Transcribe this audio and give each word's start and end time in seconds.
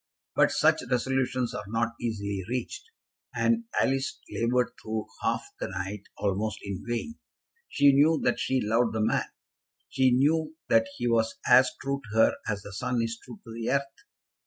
But 0.35 0.49
such 0.49 0.81
resolutions 0.89 1.53
are 1.53 1.65
not 1.67 1.89
easily 2.01 2.41
reached, 2.49 2.89
and 3.35 3.65
Alice 3.79 4.19
laboured 4.31 4.69
through 4.81 5.05
half 5.21 5.45
the 5.59 5.67
night 5.67 6.05
almost 6.17 6.57
in 6.63 6.83
vain. 6.89 7.19
She 7.69 7.93
knew 7.93 8.19
that 8.23 8.39
she 8.39 8.61
loved 8.63 8.93
the 8.95 9.01
man. 9.01 9.25
She 9.89 10.09
knew 10.09 10.55
that 10.69 10.87
he 10.97 11.07
was 11.07 11.35
as 11.47 11.69
true 11.79 12.01
to 12.11 12.17
her 12.17 12.35
as 12.47 12.63
the 12.63 12.73
sun 12.73 12.99
is 13.03 13.19
true 13.23 13.39
to 13.43 13.53
the 13.53 13.69
earth. 13.69 13.93